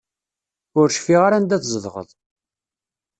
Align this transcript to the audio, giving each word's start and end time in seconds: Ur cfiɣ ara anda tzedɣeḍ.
Ur 0.79 0.87
cfiɣ 0.97 1.21
ara 1.23 1.35
anda 1.37 1.57
tzedɣeḍ. 1.61 2.09